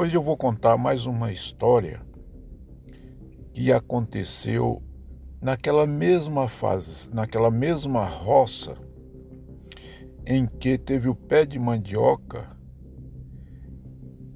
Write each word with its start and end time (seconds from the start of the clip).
Hoje 0.00 0.16
eu 0.16 0.22
vou 0.22 0.36
contar 0.36 0.76
mais 0.78 1.06
uma 1.06 1.32
história 1.32 2.00
que 3.52 3.72
aconteceu 3.72 4.80
naquela 5.42 5.88
mesma 5.88 6.46
fase, 6.46 7.12
naquela 7.12 7.50
mesma 7.50 8.04
roça 8.04 8.76
em 10.24 10.46
que 10.46 10.78
teve 10.78 11.08
o 11.08 11.16
pé 11.16 11.44
de 11.44 11.58
mandioca, 11.58 12.48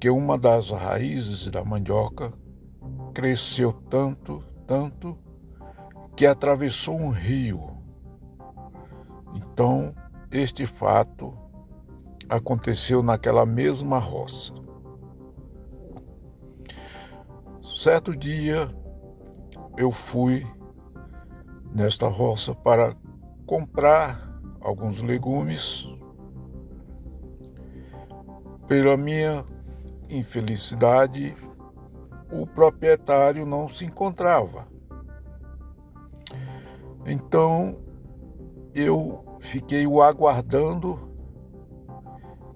que 0.01 0.09
uma 0.09 0.37
das 0.37 0.69
raízes 0.69 1.49
da 1.49 1.63
mandioca 1.63 2.33
cresceu 3.13 3.71
tanto, 3.89 4.43
tanto, 4.67 5.17
que 6.13 6.25
atravessou 6.25 6.99
um 6.99 7.09
rio. 7.09 7.77
Então, 9.33 9.95
este 10.29 10.65
fato 10.65 11.33
aconteceu 12.27 13.01
naquela 13.01 13.45
mesma 13.45 13.97
roça. 13.97 14.62
Certo 17.83 18.15
dia 18.15 18.73
eu 19.77 19.91
fui 19.91 20.47
nesta 21.75 22.07
roça 22.07 22.55
para 22.55 22.95
comprar 23.45 24.39
alguns 24.61 25.01
legumes. 25.01 25.85
Pela 28.69 28.95
minha 28.95 29.45
infelicidade, 30.07 31.35
o 32.31 32.47
proprietário 32.47 33.45
não 33.45 33.67
se 33.67 33.83
encontrava. 33.83 34.65
Então 37.05 37.81
eu 38.73 39.25
fiquei 39.41 39.85
o 39.85 40.01
aguardando 40.01 41.13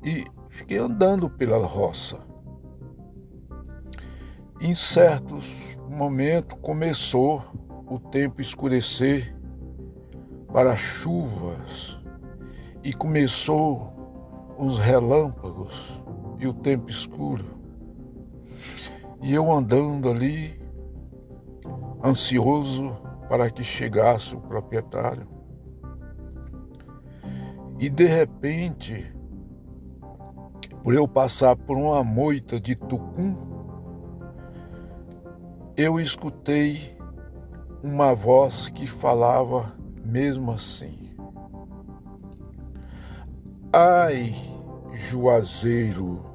e 0.02 0.26
fiquei 0.52 0.78
andando 0.78 1.30
pela 1.30 1.68
roça. 1.68 2.27
Em 4.60 4.74
certos 4.74 5.46
momentos 5.88 6.58
começou 6.64 7.44
o 7.88 8.00
tempo 8.00 8.42
escurecer 8.42 9.36
para 10.52 10.76
chuvas 10.76 12.00
e 12.84 12.92
começou 12.92 14.56
os 14.58 14.80
relâmpagos 14.80 16.02
e 16.40 16.48
o 16.48 16.54
tempo 16.56 16.90
escuro. 16.90 17.46
E 19.22 19.32
eu 19.32 19.52
andando 19.52 20.10
ali, 20.10 20.60
ansioso 22.04 22.98
para 23.30 23.52
que 23.52 23.64
chegasse 23.64 24.36
o 24.36 24.42
proprietário. 24.42 25.28
E 27.78 27.90
de 27.90 28.08
repente, 28.08 29.06
por 30.84 30.96
eu 30.96 31.08
passar 31.08 31.56
por 31.56 31.78
uma 31.78 32.04
moita 32.04 32.60
de 32.60 32.76
tucum, 32.76 33.57
eu 35.78 36.00
escutei 36.00 36.98
uma 37.84 38.16
voz 38.16 38.68
que 38.70 38.88
falava 38.88 39.76
mesmo 40.04 40.52
assim. 40.52 41.12
Ai, 43.72 44.36
Juazeiro, 44.96 46.26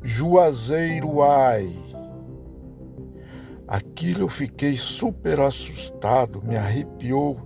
Juazeiro, 0.00 1.20
ai. 1.20 1.76
Aquilo 3.66 4.20
eu 4.20 4.28
fiquei 4.28 4.76
super 4.76 5.40
assustado, 5.40 6.40
me 6.40 6.56
arrepiou 6.56 7.40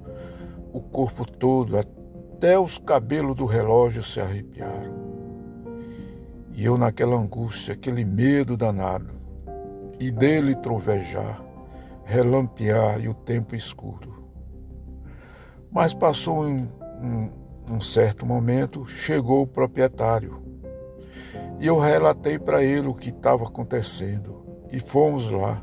o 0.75 0.81
corpo 0.81 1.25
todo, 1.25 1.79
até 1.79 2.59
os 2.59 2.77
cabelos 2.77 3.35
do 3.35 3.47
relógio 3.47 4.03
se 4.03 4.21
arrepiaram. 4.21 4.93
E 6.53 6.63
eu 6.67 6.77
naquela 6.77 7.17
angústia, 7.17 7.73
aquele 7.73 8.05
medo 8.05 8.59
danado, 8.59 9.24
e 9.99 10.11
dele 10.11 10.55
trovejar, 10.57 11.43
relampear 12.05 13.01
e 13.01 13.09
o 13.09 13.15
tempo 13.15 13.55
escuro. 13.55 14.25
Mas 15.71 15.93
passou 15.93 16.45
um, 16.45 16.69
um, 17.01 17.31
um 17.73 17.81
certo 17.81 18.25
momento, 18.25 18.87
chegou 18.87 19.43
o 19.43 19.47
proprietário. 19.47 20.43
E 21.59 21.67
eu 21.67 21.79
relatei 21.79 22.39
para 22.39 22.63
ele 22.63 22.89
o 22.89 22.95
que 22.95 23.11
estava 23.11 23.45
acontecendo. 23.45 24.45
E 24.71 24.81
fomos 24.81 25.31
lá. 25.31 25.63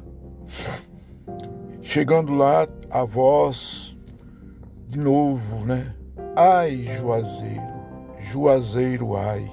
Chegando 1.81 2.33
lá, 2.33 2.67
a 2.89 3.03
voz 3.03 3.97
de 4.87 4.99
novo, 4.99 5.65
né? 5.65 5.95
Ai, 6.35 6.87
Juazeiro, 6.97 7.61
Juazeiro, 8.19 9.15
ai. 9.15 9.49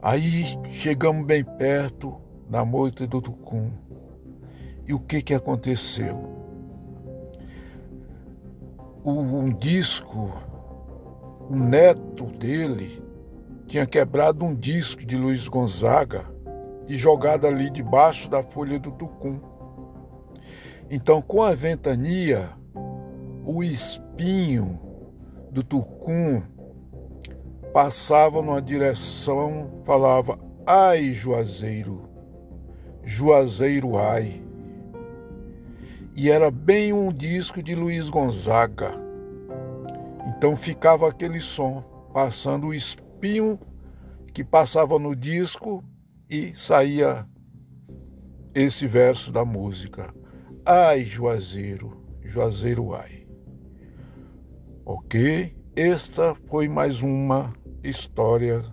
Aí 0.00 0.58
chegamos 0.70 1.26
bem 1.26 1.44
perto 1.44 2.20
da 2.48 2.64
moita 2.64 3.06
do 3.06 3.20
Tucum. 3.20 3.70
E 4.86 4.94
o 4.94 5.00
que 5.00 5.20
que 5.20 5.34
aconteceu? 5.34 6.38
um 9.04 9.50
disco, 9.50 10.32
o 11.48 11.56
neto 11.56 12.26
dele 12.26 13.02
tinha 13.66 13.86
quebrado 13.86 14.44
um 14.44 14.54
disco 14.54 15.04
de 15.04 15.16
Luiz 15.16 15.48
Gonzaga 15.48 16.26
e 16.86 16.96
jogado 16.96 17.46
ali 17.46 17.70
debaixo 17.70 18.28
da 18.28 18.42
folha 18.42 18.78
do 18.78 18.90
tucum. 18.92 19.40
Então, 20.90 21.20
com 21.20 21.42
a 21.42 21.54
ventania, 21.54 22.50
o 23.44 23.62
espinho 23.62 24.80
do 25.50 25.62
tucum 25.62 26.42
passava 27.72 28.42
numa 28.42 28.60
direção, 28.60 29.82
falava: 29.84 30.38
Ai, 30.66 31.12
Juazeiro, 31.12 32.08
Juazeiro, 33.04 33.96
ai. 33.96 34.42
E 36.14 36.30
era 36.30 36.50
bem 36.50 36.92
um 36.92 37.12
disco 37.12 37.62
de 37.62 37.74
Luiz 37.74 38.10
Gonzaga. 38.10 38.92
Então 40.26 40.56
ficava 40.56 41.08
aquele 41.08 41.40
som, 41.40 41.82
passando 42.12 42.68
o 42.68 42.74
espinho 42.74 43.58
que 44.34 44.42
passava 44.44 44.98
no 44.98 45.14
disco 45.14 45.82
e 46.28 46.54
saía 46.54 47.26
esse 48.54 48.86
verso 48.86 49.32
da 49.32 49.44
música. 49.44 50.12
Ai, 50.66 51.04
Juazeiro, 51.04 51.96
Juazeiro, 52.22 52.94
ai. 52.94 53.26
Ok? 54.84 55.56
Esta 55.74 56.34
foi 56.48 56.68
mais 56.68 57.02
uma 57.02 57.52
história 57.82 58.64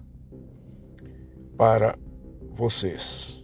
para 1.57 1.97
vocês. 2.49 3.43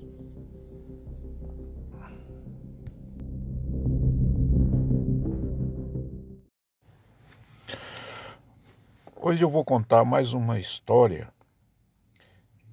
Hoje 9.16 9.44
eu 9.44 9.50
vou 9.50 9.64
contar 9.64 10.04
mais 10.04 10.34
uma 10.34 10.60
história 10.60 11.32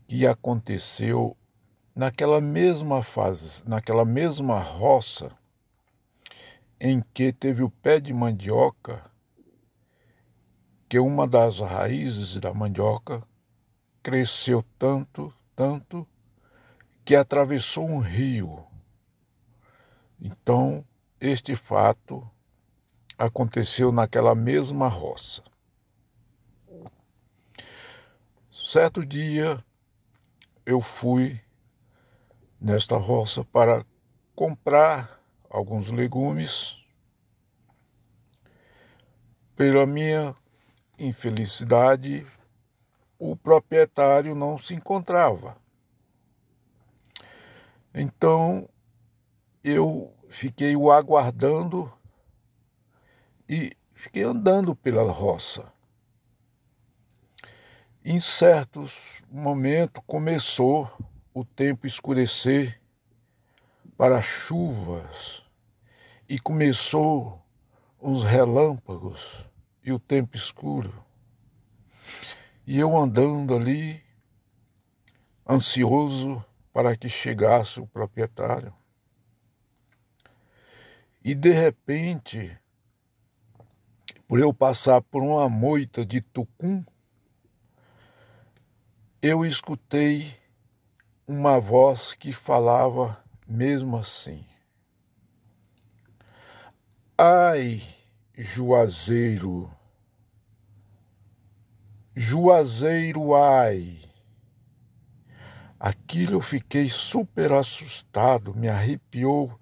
que 0.06 0.26
aconteceu 0.26 1.36
naquela 1.94 2.40
mesma 2.40 3.02
fase, 3.02 3.62
naquela 3.68 4.04
mesma 4.04 4.58
roça 4.58 5.30
em 6.80 7.02
que 7.12 7.32
teve 7.32 7.62
o 7.62 7.68
pé 7.68 8.00
de 8.00 8.14
mandioca, 8.14 9.04
que 10.88 10.98
uma 10.98 11.26
das 11.26 11.58
raízes 11.58 12.40
da 12.40 12.54
mandioca 12.54 13.22
cresceu 14.02 14.64
tanto, 14.78 15.32
tanto, 15.54 16.06
que 17.04 17.14
atravessou 17.14 17.86
um 17.86 17.98
rio. 17.98 18.64
Então, 20.20 20.84
este 21.20 21.54
fato 21.54 22.28
aconteceu 23.18 23.92
naquela 23.92 24.34
mesma 24.34 24.88
roça. 24.88 25.42
Certo 28.50 29.04
dia, 29.04 29.62
eu 30.64 30.80
fui 30.80 31.40
nesta 32.60 32.96
roça 32.96 33.44
para 33.44 33.84
comprar 34.34 35.20
alguns 35.50 35.88
legumes. 35.88 36.76
Pela 39.56 39.86
minha 39.86 40.36
infelicidade, 40.98 42.26
o 43.18 43.36
proprietário 43.36 44.34
não 44.34 44.58
se 44.58 44.74
encontrava. 44.74 45.56
Então 47.94 48.68
eu 49.62 50.14
fiquei 50.28 50.76
o 50.76 50.90
aguardando 50.90 51.92
e 53.48 53.76
fiquei 53.94 54.22
andando 54.22 54.74
pela 54.74 55.10
roça. 55.10 55.72
Em 58.04 58.20
certos 58.20 59.22
momentos 59.30 60.02
começou 60.06 60.90
o 61.34 61.44
tempo 61.44 61.86
escurecer 61.86 62.80
para 63.96 64.22
chuvas 64.22 65.42
e 66.28 66.38
começou 66.38 67.42
os 67.98 68.22
relâmpagos 68.22 69.47
e 69.88 69.92
o 69.92 69.98
tempo 69.98 70.36
escuro. 70.36 71.04
E 72.66 72.78
eu 72.78 72.96
andando 72.96 73.54
ali, 73.54 74.02
ansioso 75.48 76.44
para 76.72 76.94
que 76.96 77.08
chegasse 77.08 77.80
o 77.80 77.86
proprietário. 77.86 78.74
E 81.24 81.34
de 81.34 81.50
repente, 81.50 82.56
por 84.26 84.38
eu 84.38 84.52
passar 84.52 85.00
por 85.00 85.22
uma 85.22 85.48
moita 85.48 86.04
de 86.04 86.20
tucum, 86.20 86.84
eu 89.22 89.44
escutei 89.44 90.38
uma 91.26 91.58
voz 91.58 92.12
que 92.12 92.32
falava 92.32 93.22
mesmo 93.46 93.96
assim. 93.96 94.44
Ai, 97.16 97.82
Juazeiro, 98.36 99.77
Juazeiro, 102.20 103.32
ai. 103.32 104.00
Aquilo 105.78 106.32
eu 106.32 106.40
fiquei 106.40 106.88
super 106.88 107.52
assustado, 107.52 108.52
me 108.56 108.68
arrepiou 108.68 109.56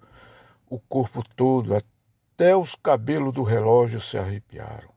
o 0.67 0.79
corpo 0.79 1.23
todo, 1.35 1.75
até 1.75 2.55
os 2.57 2.73
cabelos 2.73 3.31
do 3.31 3.43
relógio 3.43 4.01
se 4.01 4.17
arrepiaram. 4.17 4.89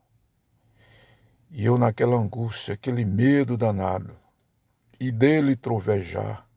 E 1.50 1.66
eu 1.66 1.76
naquela 1.76 2.16
angústia, 2.16 2.72
aquele 2.72 3.04
medo 3.04 3.58
danado, 3.58 4.16
e 4.98 5.12
dele 5.12 5.54
trovejar, 5.54 6.48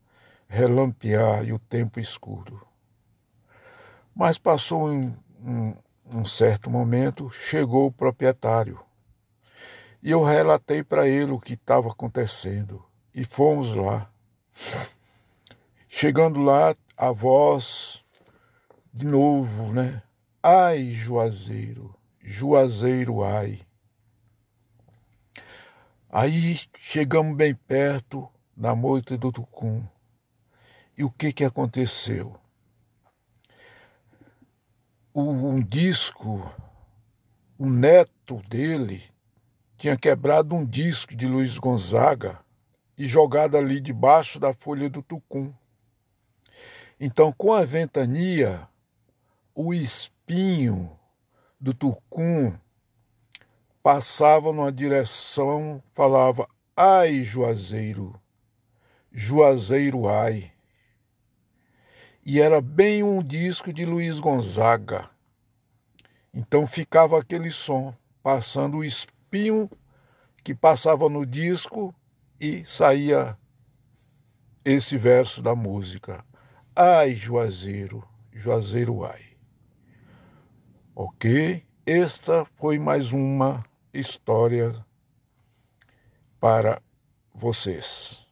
relampear 0.48 1.44
e 1.44 1.52
o 1.52 1.58
tempo 1.58 2.00
escuro. 2.00 2.66
Mas 4.16 4.38
passou 4.38 4.88
um, 4.88 5.14
um, 5.38 5.74
um 6.14 6.24
certo 6.24 6.70
momento, 6.70 7.28
chegou 7.28 7.88
o 7.88 7.92
proprietário. 7.92 8.80
E 10.04 10.10
eu 10.10 10.22
relatei 10.22 10.82
para 10.82 11.08
ele 11.08 11.32
o 11.32 11.40
que 11.40 11.54
estava 11.54 11.88
acontecendo. 11.88 12.84
E 13.14 13.24
fomos 13.24 13.74
lá. 13.74 14.10
Chegando 15.88 16.42
lá, 16.42 16.76
a 16.94 17.10
voz 17.10 18.04
de 18.92 19.06
novo, 19.06 19.72
né? 19.72 20.02
Ai, 20.42 20.92
Juazeiro, 20.92 21.96
Juazeiro, 22.20 23.24
ai. 23.24 23.62
Aí 26.10 26.60
chegamos 26.78 27.34
bem 27.34 27.54
perto 27.54 28.28
da 28.54 28.74
moita 28.74 29.16
do 29.16 29.32
Tucum. 29.32 29.82
E 30.98 31.02
o 31.02 31.10
que 31.10 31.32
que 31.32 31.44
aconteceu? 31.44 32.38
um 35.16 35.62
disco, 35.62 36.52
o 37.56 37.70
neto 37.70 38.42
dele 38.48 39.13
tinha 39.84 39.98
quebrado 39.98 40.54
um 40.54 40.64
disco 40.64 41.14
de 41.14 41.26
Luiz 41.26 41.58
Gonzaga 41.58 42.38
e 42.96 43.06
jogado 43.06 43.54
ali 43.54 43.78
debaixo 43.78 44.40
da 44.40 44.54
folha 44.54 44.88
do 44.88 45.02
tucum. 45.02 45.52
Então, 46.98 47.30
com 47.30 47.52
a 47.52 47.66
ventania, 47.66 48.66
o 49.54 49.74
espinho 49.74 50.90
do 51.60 51.74
tucum 51.74 52.54
passava 53.82 54.54
numa 54.54 54.72
direção, 54.72 55.82
falava: 55.92 56.48
Ai, 56.74 57.22
Juazeiro, 57.22 58.18
Juazeiro, 59.12 60.08
ai 60.08 60.50
e 62.24 62.40
era 62.40 62.58
bem 62.62 63.02
um 63.02 63.22
disco 63.22 63.70
de 63.70 63.84
Luiz 63.84 64.18
Gonzaga. 64.18 65.10
Então 66.32 66.66
ficava 66.66 67.18
aquele 67.20 67.50
som, 67.50 67.94
passando 68.22 68.78
o 68.78 68.84
espinho 68.84 69.13
que 70.42 70.54
passava 70.54 71.08
no 71.08 71.26
disco 71.26 71.94
e 72.40 72.64
saía 72.66 73.36
esse 74.64 74.96
verso 74.96 75.42
da 75.42 75.54
música. 75.54 76.24
Ai, 76.74 77.14
Juazeiro, 77.14 78.06
Juazeiro 78.32 79.04
ai. 79.04 79.22
Ok? 80.94 81.64
Esta 81.84 82.44
foi 82.56 82.78
mais 82.78 83.12
uma 83.12 83.64
história 83.92 84.84
para 86.40 86.80
vocês. 87.34 88.23